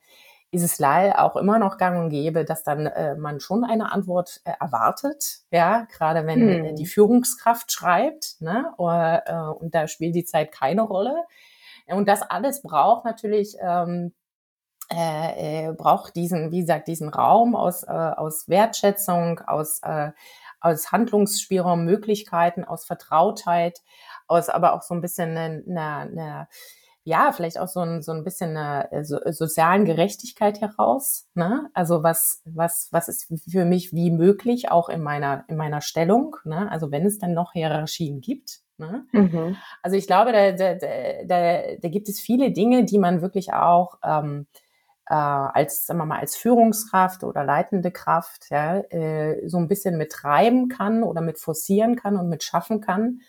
[0.57, 3.91] ist es leider auch immer noch gang und gäbe, dass dann äh, man schon eine
[3.91, 6.75] Antwort äh, erwartet, ja, gerade wenn hm.
[6.75, 11.15] die Führungskraft schreibt, ne, oder, äh, und da spielt die Zeit keine Rolle.
[11.87, 14.11] Und das alles braucht natürlich ähm,
[14.91, 20.11] äh, äh, braucht diesen, wie gesagt, diesen Raum aus, äh, aus Wertschätzung, aus, äh,
[20.61, 23.81] aus Handlungsspielraum, Möglichkeiten, aus Vertrautheit,
[24.27, 26.47] aus aber auch so ein bisschen eine, eine, eine
[27.07, 31.25] ja, vielleicht auch so ein, so ein bisschen eine äh, so, sozialen Gerechtigkeit heraus.
[31.35, 31.69] Ne?
[31.73, 36.35] Also was, was, was ist für mich wie möglich, auch in meiner, in meiner Stellung,
[36.43, 36.69] ne?
[36.69, 38.59] also wenn es dann noch Hierarchien gibt.
[38.77, 39.05] Ne?
[39.13, 39.55] Mhm.
[39.81, 43.99] Also ich glaube, da, da, da, da gibt es viele Dinge, die man wirklich auch
[44.03, 44.45] ähm,
[45.05, 49.97] äh, als, sagen wir mal, als Führungskraft oder leitende Kraft ja, äh, so ein bisschen
[49.97, 53.21] mit treiben kann oder mit forcieren kann und mit schaffen kann,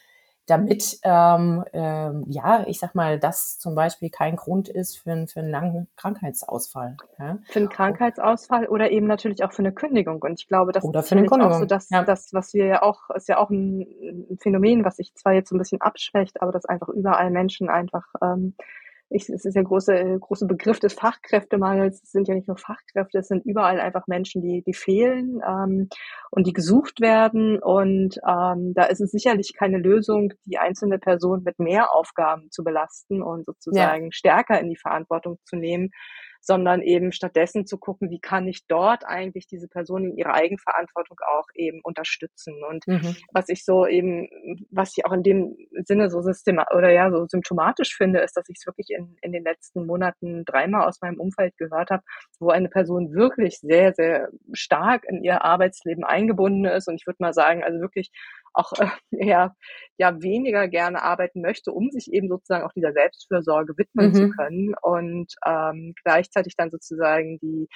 [0.48, 5.40] damit, ähm, äh, ja, ich sag mal, das zum Beispiel kein Grund ist für, für
[5.40, 6.96] einen langen Krankheitsausfall.
[7.18, 7.38] Ja.
[7.44, 10.22] Für einen Krankheitsausfall oder eben natürlich auch für eine Kündigung.
[10.22, 12.02] Und ich glaube, das oder ist für eine auch so, dass ja.
[12.02, 13.82] das, was wir ja auch, ist ja auch ein,
[14.30, 17.68] ein Phänomen, was sich zwar jetzt so ein bisschen abschwächt, aber dass einfach überall Menschen
[17.68, 18.54] einfach ähm,
[19.10, 22.02] ich, es ist der große, große Begriff des Fachkräftemangels.
[22.02, 25.88] Es sind ja nicht nur Fachkräfte, es sind überall einfach Menschen, die, die fehlen ähm,
[26.30, 27.58] und die gesucht werden.
[27.58, 32.62] Und ähm, da ist es sicherlich keine Lösung, die einzelne Person mit mehr Aufgaben zu
[32.62, 34.12] belasten und sozusagen ja.
[34.12, 35.90] stärker in die Verantwortung zu nehmen,
[36.40, 41.18] sondern eben stattdessen zu gucken, wie kann ich dort eigentlich diese Person in ihrer Eigenverantwortung
[41.26, 42.54] auch eben unterstützen.
[42.68, 43.16] Und mhm.
[43.32, 44.28] was ich so eben,
[44.70, 48.48] was ich auch in dem Sinne so systema oder ja so symptomatisch finde, ist, dass
[48.48, 52.02] ich es wirklich in, in den letzten Monaten dreimal aus meinem Umfeld gehört habe,
[52.38, 56.88] wo eine Person wirklich sehr, sehr stark in ihr Arbeitsleben eingebunden ist.
[56.88, 58.10] Und ich würde mal sagen, also wirklich
[58.58, 59.54] auch äh, eher
[59.96, 64.14] ja weniger gerne arbeiten möchte, um sich eben sozusagen auch dieser Selbstfürsorge widmen mhm.
[64.14, 67.68] zu können und ähm, gleichzeitig dann sozusagen die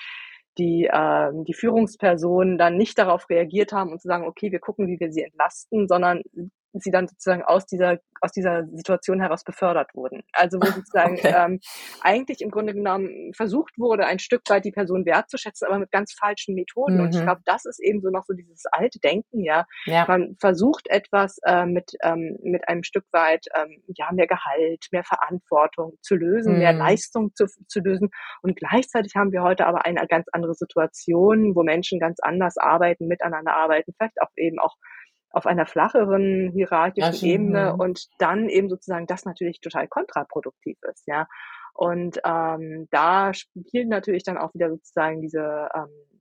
[0.58, 4.86] die, ähm, die Führungspersonen dann nicht darauf reagiert haben und zu sagen, okay, wir gucken,
[4.86, 6.20] wie wir sie entlasten, sondern
[6.74, 10.22] sie dann sozusagen aus dieser aus dieser Situation heraus befördert wurden.
[10.32, 11.34] Also wo sozusagen okay.
[11.36, 11.60] ähm,
[12.00, 16.12] eigentlich im Grunde genommen versucht wurde, ein Stück weit die Person wertzuschätzen, aber mit ganz
[16.12, 16.98] falschen Methoden.
[16.98, 17.00] Mhm.
[17.00, 17.24] Und ich mhm.
[17.24, 19.66] glaube, das ist eben so noch so dieses alte Denken, ja.
[19.86, 20.04] ja.
[20.06, 25.04] Man versucht etwas äh, mit ähm, mit einem Stück weit ähm, ja mehr Gehalt, mehr
[25.04, 26.58] Verantwortung zu lösen, mhm.
[26.60, 28.10] mehr Leistung zu, zu lösen.
[28.42, 33.08] Und gleichzeitig haben wir heute aber eine ganz andere Situation, wo Menschen ganz anders arbeiten,
[33.08, 34.76] miteinander arbeiten, vielleicht auch eben auch
[35.32, 37.70] auf einer flacheren hierarchischen ja, Ebene ja.
[37.70, 41.26] und dann eben sozusagen das natürlich total kontraproduktiv ist, ja.
[41.74, 46.11] Und ähm, da spielt natürlich dann auch wieder sozusagen diese ähm,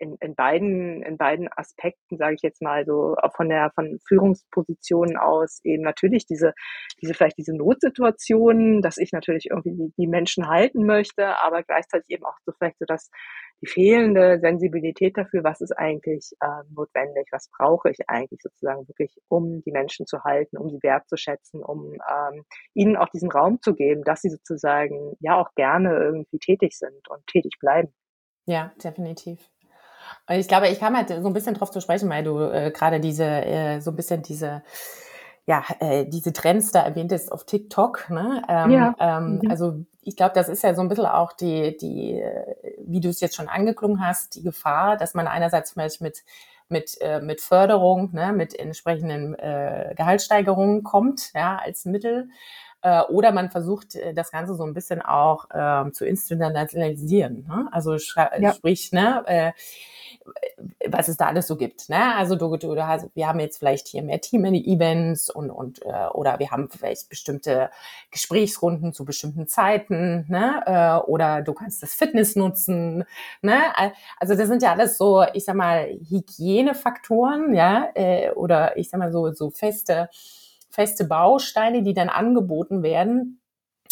[0.00, 5.16] in, in beiden in beiden Aspekten sage ich jetzt mal so von der von Führungspositionen
[5.16, 6.52] aus eben natürlich diese
[7.00, 12.08] diese vielleicht diese Notsituationen, dass ich natürlich irgendwie die, die Menschen halten möchte, aber gleichzeitig
[12.08, 13.10] eben auch so vielleicht so das
[13.62, 19.14] die fehlende Sensibilität dafür, was ist eigentlich äh, notwendig, was brauche ich eigentlich sozusagen wirklich,
[19.28, 23.74] um die Menschen zu halten, um sie wertzuschätzen, um ähm, ihnen auch diesen Raum zu
[23.74, 27.92] geben, dass sie sozusagen ja auch gerne irgendwie tätig sind und tätig bleiben.
[28.46, 29.50] Ja, definitiv.
[30.28, 33.00] Ich glaube, ich kam halt so ein bisschen drauf zu sprechen, weil du äh, gerade
[33.00, 34.62] diese, äh, so ein bisschen diese,
[35.46, 38.10] ja, äh, diese Trends da erwähntest auf TikTok.
[38.10, 38.42] Ne?
[38.48, 38.94] Ähm, ja.
[38.98, 39.50] Ähm, mhm.
[39.50, 42.22] Also ich glaube, das ist ja so ein bisschen auch die, die,
[42.86, 46.22] wie du es jetzt schon angeklungen hast, die Gefahr, dass man einerseits vielleicht mit
[46.70, 52.28] mit, äh, mit Förderung, ne, mit entsprechenden äh, Gehaltssteigerungen kommt, ja, als Mittel.
[52.82, 57.46] Äh, oder man versucht, äh, das Ganze so ein bisschen auch äh, zu instrumentalisieren.
[57.46, 57.68] Ne?
[57.72, 58.52] Also ja.
[58.52, 59.52] sprich, ne, äh,
[60.88, 61.88] was es da alles so gibt.
[61.88, 62.14] Ne?
[62.16, 66.08] Also du, du, du hast, wir haben jetzt vielleicht hier mehr Team-Events und, und äh,
[66.12, 67.70] oder wir haben vielleicht bestimmte
[68.10, 70.62] Gesprächsrunden zu bestimmten Zeiten, ne?
[70.66, 73.04] Äh, oder du kannst das Fitness nutzen.
[73.42, 73.58] Ne?
[74.18, 78.98] Also das sind ja alles so, ich sag mal, Hygienefaktoren, ja, äh, oder ich sag
[78.98, 80.08] mal so, so feste,
[80.70, 83.40] feste Bausteine, die dann angeboten werden,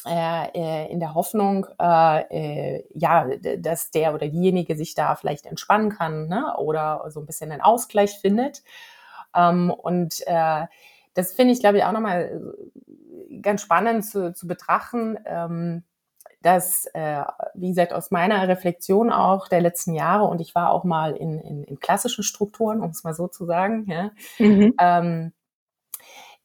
[0.06, 5.46] äh, äh, in der Hoffnung, äh, äh, ja, dass der oder diejenige sich da vielleicht
[5.46, 6.56] entspannen kann ne?
[6.56, 8.62] oder so ein bisschen einen Ausgleich findet.
[9.34, 10.66] Ähm, und äh,
[11.14, 12.40] das finde ich, glaube ich, auch nochmal
[13.42, 15.18] ganz spannend zu, zu betrachten.
[15.26, 15.82] Ähm,
[16.40, 17.22] dass, äh,
[17.54, 21.40] wie gesagt, aus meiner Reflexion auch der letzten Jahre, und ich war auch mal in,
[21.40, 24.74] in, in klassischen Strukturen, um es mal so zu sagen, ja, mhm.
[24.80, 25.32] ähm,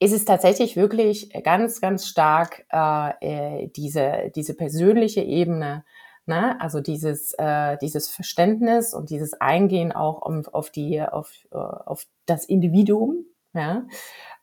[0.03, 5.85] ist es tatsächlich wirklich ganz, ganz stark äh, äh, diese, diese persönliche Ebene,
[6.25, 6.59] ne?
[6.59, 12.05] also dieses, äh, dieses Verständnis und dieses Eingehen auch um, auf, die, auf, äh, auf
[12.25, 13.25] das Individuum.
[13.53, 13.83] Ja?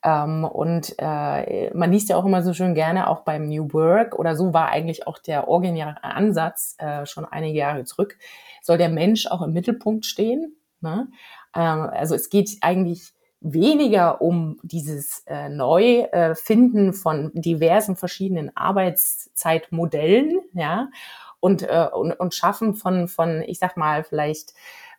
[0.02, 4.18] Ähm, und äh, man liest ja auch immer so schön gerne auch beim New Work
[4.18, 8.16] oder so war eigentlich auch der originäre Ansatz äh, schon einige Jahre zurück,
[8.62, 10.56] soll der Mensch auch im Mittelpunkt stehen.
[10.80, 11.08] Ne?
[11.54, 20.90] Ähm, also es geht eigentlich weniger um dieses äh, Neufinden von diversen verschiedenen Arbeitszeitmodellen, ja,
[21.40, 24.53] und, äh, und, und Schaffen von, von, ich sag mal, vielleicht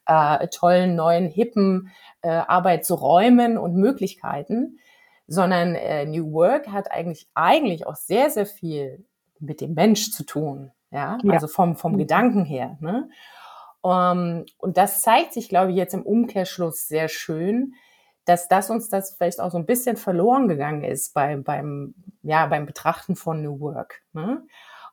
[0.08, 4.80] äh, tollen, neuen, hippen äh, Arbeitsräumen und Möglichkeiten,
[5.28, 9.06] sondern äh, New Work hat eigentlich, eigentlich auch sehr, sehr viel
[9.40, 11.34] mit dem Mensch zu tun, ja, ja.
[11.34, 12.00] also vom, vom mhm.
[12.00, 13.10] Gedanken her, ne?
[13.84, 17.74] Um, ähm, und das zeigt sich, glaube ich, jetzt im Umkehrschluss sehr schön,
[18.32, 22.46] dass das uns das vielleicht auch so ein bisschen verloren gegangen ist beim, beim, ja,
[22.48, 24.02] beim Betrachten von New Work.
[24.14, 24.42] Ne?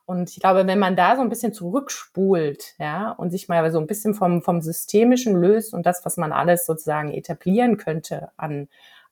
[0.05, 3.79] Und ich glaube, wenn man da so ein bisschen zurückspult, ja, und sich mal so
[3.79, 8.67] ein bisschen vom, vom Systemischen löst und das, was man alles sozusagen etablieren könnte an,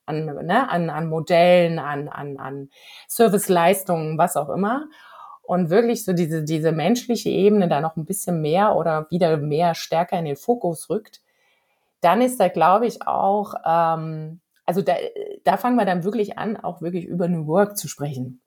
[0.05, 2.69] an, ne, an, an Modellen, an, an, an
[3.07, 4.87] Serviceleistungen, was auch immer,
[5.43, 9.73] und wirklich so diese, diese menschliche Ebene da noch ein bisschen mehr oder wieder mehr
[9.73, 11.21] stärker in den Fokus rückt,
[12.01, 14.95] dann ist da, glaube ich, auch, ähm, also da,
[15.43, 18.41] da fangen wir dann wirklich an, auch wirklich über New Work zu sprechen.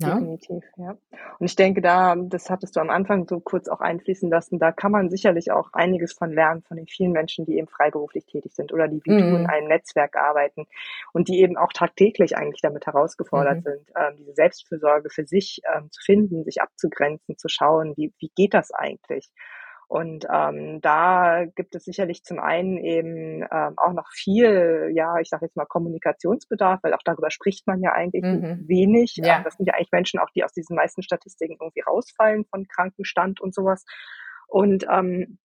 [0.00, 0.14] Ja?
[0.14, 0.96] Definitiv, ja.
[1.38, 4.72] Und ich denke, da, das hattest du am Anfang so kurz auch einfließen lassen, da
[4.72, 8.54] kann man sicherlich auch einiges von lernen, von den vielen Menschen, die eben freiberuflich tätig
[8.54, 9.18] sind oder die wie mhm.
[9.18, 10.66] du in einem Netzwerk arbeiten
[11.12, 13.62] und die eben auch tagtäglich eigentlich damit herausgefordert mhm.
[13.62, 18.30] sind, ähm, diese Selbstfürsorge für sich ähm, zu finden, sich abzugrenzen, zu schauen, wie, wie
[18.34, 19.28] geht das eigentlich?
[19.90, 25.28] Und ähm, da gibt es sicherlich zum einen eben ähm, auch noch viel, ja, ich
[25.28, 28.68] sage jetzt mal Kommunikationsbedarf, weil auch darüber spricht man ja eigentlich mhm.
[28.68, 29.16] wenig.
[29.16, 29.38] Ja.
[29.38, 32.68] Ähm, das sind ja eigentlich Menschen auch, die aus diesen meisten Statistiken irgendwie rausfallen von
[32.68, 33.84] Krankenstand und sowas.
[34.46, 35.38] Und ähm,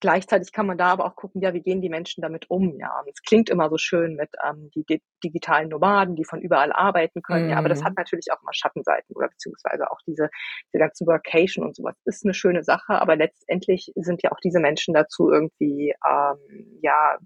[0.00, 2.76] Gleichzeitig kann man da aber auch gucken, ja, wie gehen die Menschen damit um?
[2.78, 6.72] Ja, und es klingt immer so schön mit ähm, die digitalen Nomaden, die von überall
[6.72, 7.46] arbeiten können.
[7.46, 7.50] Mm.
[7.50, 7.96] Ja, aber das hat mhm.
[7.98, 10.28] natürlich auch immer Schattenseiten oder beziehungsweise auch diese,
[10.68, 14.60] diese ganzen Workation und sowas ist eine schöne Sache, aber letztendlich sind ja auch diese
[14.60, 17.18] Menschen dazu irgendwie, ähm, ja,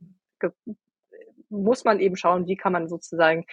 [1.48, 3.44] muss man eben schauen, wie kann man sozusagen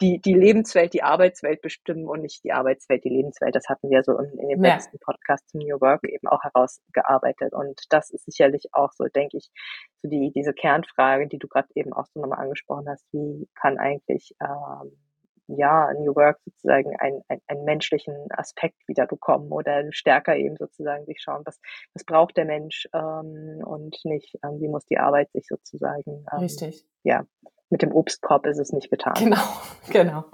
[0.00, 3.54] die, die Lebenswelt, die Arbeitswelt bestimmen und nicht die Arbeitswelt, die Lebenswelt.
[3.54, 4.74] Das hatten wir so in, in dem ja.
[4.74, 7.52] letzten Podcast zum New Work eben auch herausgearbeitet.
[7.52, 9.50] Und das ist sicherlich auch so, denke ich,
[10.02, 13.78] so die, diese Kernfrage, die du gerade eben auch so nochmal angesprochen hast, wie kann
[13.78, 14.92] eigentlich ähm,
[15.56, 21.04] ja, New Work sozusagen einen, einen, einen menschlichen Aspekt wieder bekommen oder stärker eben sozusagen
[21.06, 21.60] sich schauen, was,
[21.94, 26.24] was braucht der Mensch ähm, und nicht, ähm, wie muss die Arbeit sich sozusagen.
[26.32, 26.84] Ähm, Richtig.
[27.02, 27.24] Ja,
[27.70, 29.14] mit dem Obstkorb ist es nicht getan.
[29.16, 29.42] Genau,
[29.90, 30.24] genau.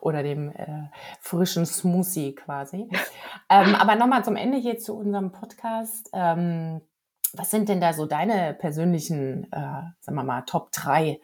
[0.00, 0.88] Oder dem äh,
[1.20, 2.88] frischen Smoothie quasi.
[3.50, 6.08] ähm, aber nochmal zum Ende hier zu unserem Podcast.
[6.12, 6.80] Ähm,
[7.36, 11.20] was sind denn da so deine persönlichen, äh, sagen wir mal, Top 3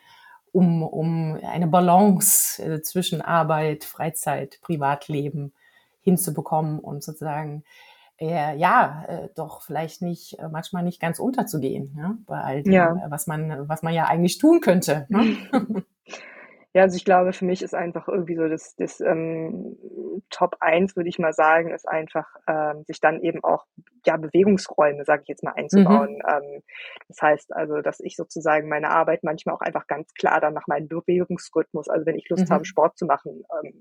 [0.52, 5.52] um, um eine Balance äh, zwischen Arbeit, Freizeit, Privatleben
[6.02, 7.64] hinzubekommen und sozusagen
[8.20, 12.18] äh, ja, äh, doch vielleicht nicht, äh, manchmal nicht ganz unterzugehen, ne?
[12.26, 13.06] bei all dem, ja.
[13.08, 15.06] was man, was man ja eigentlich tun könnte.
[15.08, 15.36] Ne?
[16.72, 19.76] Ja, also ich glaube, für mich ist einfach irgendwie so das, das ähm,
[20.30, 23.66] Top 1, würde ich mal sagen, ist einfach, ähm, sich dann eben auch
[24.06, 26.14] ja, Bewegungsräume, sage ich jetzt mal, einzubauen.
[26.14, 26.22] Mhm.
[26.28, 26.62] Ähm,
[27.08, 30.68] das heißt also, dass ich sozusagen meine Arbeit manchmal auch einfach ganz klar dann nach
[30.68, 32.54] meinem Bewegungsrhythmus, also wenn ich Lust mhm.
[32.54, 33.74] habe, Sport zu machen, ähm,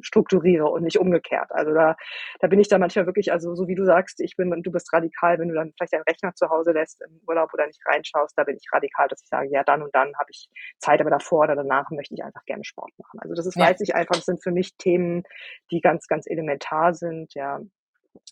[0.00, 1.50] strukturiere und nicht umgekehrt.
[1.50, 1.96] Also da,
[2.40, 4.92] da bin ich dann manchmal wirklich, also so wie du sagst, ich bin, du bist
[4.92, 8.36] radikal, wenn du dann vielleicht deinen Rechner zu Hause lässt im Urlaub oder nicht reinschaust,
[8.36, 11.10] da bin ich radikal, dass ich sage, ja, dann und dann habe ich Zeit, aber
[11.10, 13.20] davor oder danach möchte ich einfach gerne Sport machen.
[13.20, 13.66] Also das ist, ja.
[13.66, 15.22] weiß ich einfach, das sind für mich Themen,
[15.70, 17.60] die ganz, ganz elementar sind, ja.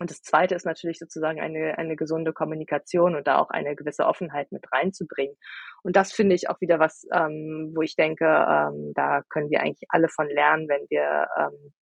[0.00, 4.06] Und das Zweite ist natürlich sozusagen eine, eine gesunde Kommunikation und da auch eine gewisse
[4.06, 5.36] Offenheit mit reinzubringen.
[5.82, 9.60] Und das finde ich auch wieder was, ähm, wo ich denke, ähm, da können wir
[9.60, 11.72] eigentlich alle von lernen, wenn wir ähm,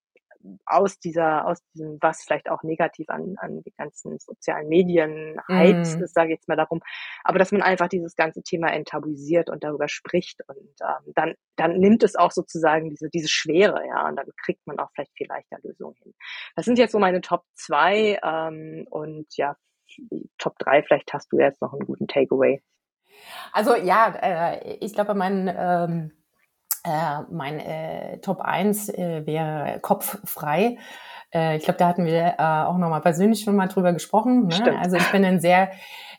[0.67, 5.97] aus dieser, aus diesem, was vielleicht auch negativ an, an die ganzen sozialen Medien Hypes
[5.97, 6.03] mm.
[6.03, 6.81] ist, sage ich jetzt mal darum,
[7.25, 11.79] aber dass man einfach dieses ganze Thema enttabuisiert und darüber spricht und ähm, dann, dann
[11.79, 15.29] nimmt es auch sozusagen diese, diese Schwere, ja, und dann kriegt man auch vielleicht viel
[15.29, 16.15] leichter Lösungen hin.
[16.57, 19.57] Das sind jetzt so meine Top zwei ähm, und ja,
[20.39, 22.63] Top drei, vielleicht hast du jetzt noch einen guten Takeaway.
[23.53, 26.13] Also ja, äh, ich glaube, mein ähm
[26.85, 30.79] äh, mein äh, Top 1 äh, wäre Kopf frei.
[31.33, 34.49] Äh, ich glaube, da hatten wir äh, auch nochmal persönlich schon mal drüber gesprochen.
[34.49, 34.79] Ne?
[34.79, 35.71] Also ich bin ein sehr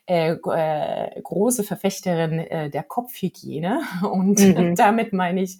[0.06, 4.74] äh, äh, große Verfechterin äh, der Kopfhygiene und mhm.
[4.74, 5.58] damit meine ich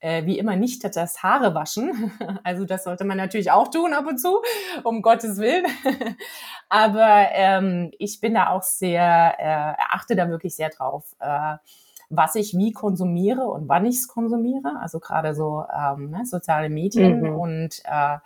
[0.00, 2.12] äh, wie immer nicht das Haare waschen.
[2.44, 4.40] Also das sollte man natürlich auch tun ab und zu,
[4.84, 5.66] um Gottes Willen.
[6.68, 11.16] Aber ähm, ich bin da auch sehr, äh, achte da wirklich sehr drauf.
[11.18, 11.56] Äh,
[12.08, 14.78] was ich wie konsumiere und wann ich es konsumiere.
[14.80, 17.34] Also gerade so ähm, ne, soziale Medien mhm.
[17.36, 18.18] und äh,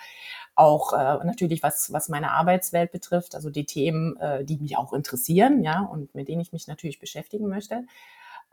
[0.55, 4.93] auch äh, natürlich was was meine Arbeitswelt betrifft, also die Themen, äh, die mich auch
[4.93, 7.85] interessieren, ja und mit denen ich mich natürlich beschäftigen möchte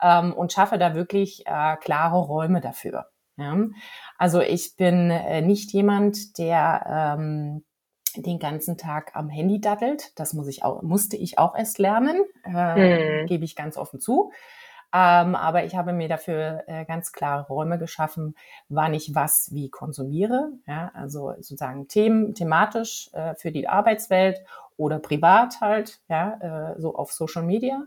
[0.02, 3.06] ähm, und schaffe da wirklich äh, klare Räume dafür.
[3.36, 3.56] Ja?
[4.16, 7.64] Also ich bin äh, nicht jemand, der ähm,
[8.16, 10.18] den ganzen Tag am Handy daddelt.
[10.18, 13.26] Das muss ich auch, musste ich auch erst lernen, äh, mhm.
[13.26, 14.32] gebe ich ganz offen zu.
[14.92, 18.34] Ähm, aber ich habe mir dafür äh, ganz klare Räume geschaffen,
[18.68, 20.52] wann ich was wie konsumiere.
[20.66, 24.42] Ja, also sozusagen them thematisch äh, für die Arbeitswelt
[24.78, 27.82] oder privat halt, ja, äh, so auf Social Media.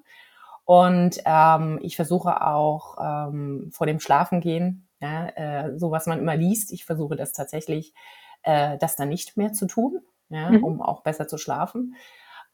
[0.66, 6.36] Und ähm, ich versuche auch ähm, vor dem Schlafengehen, ja, äh, so was man immer
[6.36, 7.96] liest, ich versuche das tatsächlich,
[8.44, 10.64] äh, das dann nicht mehr zu tun, ja, mhm.
[10.64, 11.96] um auch besser zu schlafen.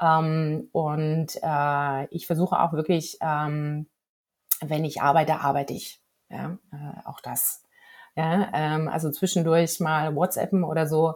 [0.01, 3.87] Ähm, und äh, ich versuche auch wirklich ähm,
[4.61, 6.01] wenn ich arbeite, arbeite ich.
[6.29, 7.63] Ja, äh, auch das.
[8.15, 11.15] Ja, ähm, also zwischendurch mal WhatsAppen oder so,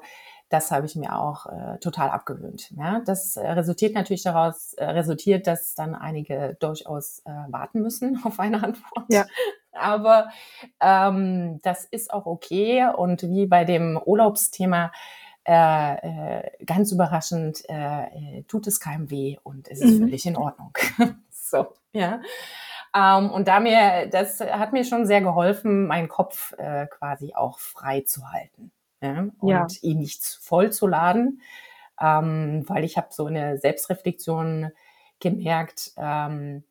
[0.51, 2.71] das habe ich mir auch äh, total abgewöhnt.
[2.77, 8.21] Ja, das äh, resultiert natürlich daraus, äh, resultiert, dass dann einige durchaus äh, warten müssen
[8.25, 9.05] auf eine Antwort.
[9.09, 9.25] Ja.
[9.71, 10.29] Aber
[10.81, 12.85] ähm, das ist auch okay.
[12.95, 14.91] Und wie bei dem Urlaubsthema,
[15.43, 17.63] äh, ganz überraschend,
[18.47, 20.03] tut es keinem weh und es ist mhm.
[20.03, 20.71] völlig in Ordnung.
[21.31, 22.21] so, ja.
[22.95, 27.59] Ähm, und da mir, das hat mir schon sehr geholfen, meinen Kopf äh, quasi auch
[27.59, 28.71] frei zu halten
[29.01, 29.27] ja?
[29.39, 29.67] und ja.
[29.81, 31.41] ihn nicht voll zu laden,
[31.99, 34.71] ähm, weil ich habe so eine Selbstreflexion
[35.19, 36.63] gemerkt, ähm,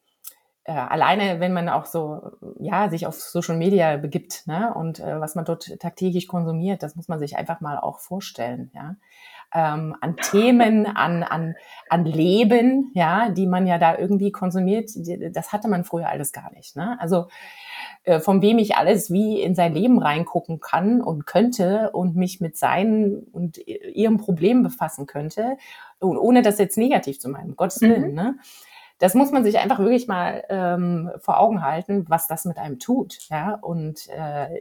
[0.65, 5.21] äh, alleine wenn man auch so ja sich auf Social Media begibt ne, und äh,
[5.21, 8.71] was man dort tagtäglich konsumiert, das muss man sich einfach mal auch vorstellen.
[8.75, 8.97] Ja,
[9.55, 11.55] ähm, an Themen, an, an,
[11.89, 14.91] an Leben, ja, die man ja da irgendwie konsumiert,
[15.35, 16.77] das hatte man früher alles gar nicht.
[16.77, 16.97] Ne?
[17.01, 17.27] Also
[18.05, 22.41] äh, von wem ich alles wie in sein Leben reingucken kann und könnte und mich
[22.41, 25.57] mit seinen und ihrem Problem befassen könnte,
[25.99, 28.15] und ohne das jetzt negativ zu meinen, um Gottes Willen, mhm.
[28.15, 28.39] ne?
[29.01, 32.79] das muss man sich einfach wirklich mal ähm, vor Augen halten, was das mit einem
[32.79, 33.19] tut.
[33.31, 34.61] Ja, und äh,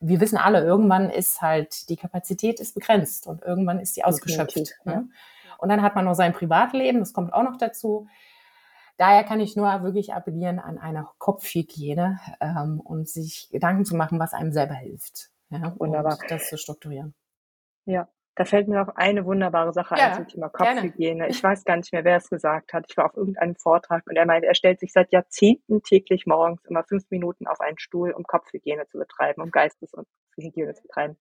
[0.00, 4.76] wir wissen alle, irgendwann ist halt die Kapazität ist begrenzt und irgendwann ist die ausgeschöpft.
[4.84, 5.08] Ne?
[5.58, 8.06] Und dann hat man noch sein Privatleben, das kommt auch noch dazu.
[8.96, 14.18] Daher kann ich nur wirklich appellieren an eine Kopfhygiene ähm, und sich Gedanken zu machen,
[14.18, 15.30] was einem selber hilft.
[15.50, 16.18] Ja, Wunderbar.
[16.20, 17.14] Und das zu strukturieren.
[17.84, 18.08] Ja,
[18.38, 21.16] da fällt mir noch eine wunderbare Sache ja, ein zum Thema Kopfhygiene.
[21.16, 21.28] Gerne.
[21.28, 22.84] Ich weiß gar nicht mehr, wer es gesagt hat.
[22.88, 26.64] Ich war auf irgendeinem Vortrag und er meinte, er stellt sich seit Jahrzehnten täglich morgens
[26.66, 30.06] immer fünf Minuten auf einen Stuhl, um Kopfhygiene zu betreiben, um Geistes- und
[30.42, 31.16] Hygiene zu betreiben.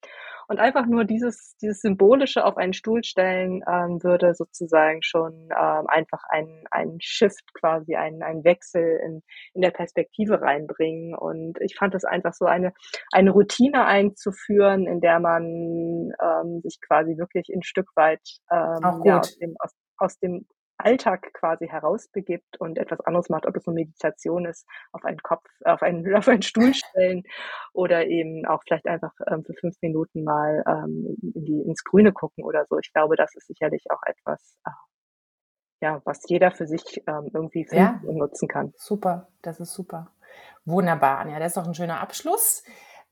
[0.48, 5.88] Und einfach nur dieses, dieses Symbolische auf einen Stuhl stellen ähm, würde sozusagen schon ähm,
[5.88, 11.16] einfach einen, einen Shift quasi, einen, einen Wechsel in, in der Perspektive reinbringen.
[11.16, 12.74] Und ich fand es einfach so eine,
[13.12, 19.20] eine Routine einzuführen, in der man ähm, sich quasi wirklich ein Stück weit ähm, ja,
[19.20, 20.46] aus, dem, aus, aus dem
[20.78, 25.46] Alltag quasi herausbegibt und etwas anderes macht, ob es nur Meditation ist, auf einen Kopf,
[25.66, 27.24] auf einen, auf einen Stuhl stellen
[27.74, 32.12] oder eben auch vielleicht einfach ähm, für fünf Minuten mal ähm, in die, ins Grüne
[32.12, 32.78] gucken oder so.
[32.78, 34.72] Ich glaube, das ist sicherlich auch etwas, äh,
[35.82, 38.10] ja, was jeder für sich ähm, irgendwie finden ja.
[38.10, 38.74] und nutzen kann.
[38.78, 40.12] Super, das ist super.
[40.66, 42.64] Wunderbar, ja, das ist doch ein schöner Abschluss.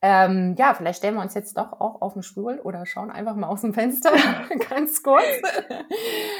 [0.07, 3.35] Ähm, ja, vielleicht stellen wir uns jetzt doch auch auf den Stuhl oder schauen einfach
[3.35, 4.11] mal aus dem Fenster
[4.69, 5.25] ganz kurz,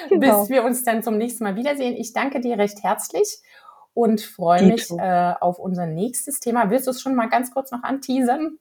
[0.08, 0.42] genau.
[0.42, 1.96] bis wir uns dann zum nächsten Mal wiedersehen.
[1.96, 3.40] Ich danke dir recht herzlich
[3.96, 6.70] und freue mich äh, auf unser nächstes Thema.
[6.70, 8.60] Willst du es schon mal ganz kurz noch anteasern?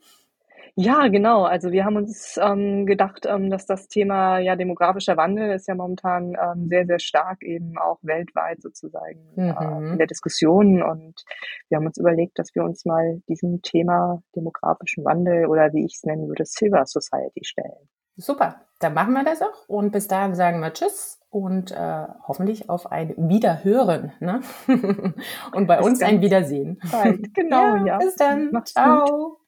[0.77, 1.45] Ja, genau.
[1.45, 5.77] Also wir haben uns ähm, gedacht, ähm, dass das Thema ja demografischer Wandel ist ja
[5.77, 9.55] momentan ähm, sehr, sehr stark eben auch weltweit sozusagen mhm.
[9.57, 10.83] äh, in der Diskussion.
[10.83, 11.25] Und
[11.69, 15.95] wir haben uns überlegt, dass wir uns mal diesem Thema demografischen Wandel oder wie ich
[15.95, 17.89] es nennen würde, Silver Society stellen.
[18.17, 19.69] Super, dann machen wir das auch.
[19.69, 24.13] Und bis dahin sagen wir Tschüss und äh, hoffentlich auf ein Wiederhören.
[24.21, 24.41] Ne?
[25.53, 26.81] und bei bis uns ein Wiedersehen.
[26.91, 27.29] Bald.
[27.35, 27.87] Genau, ja.
[27.87, 27.99] ja.
[27.99, 28.51] Bis dann.
[28.53, 29.05] Mach's Ciao.
[29.05, 29.39] Gut.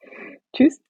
[0.53, 0.81] Tschüss.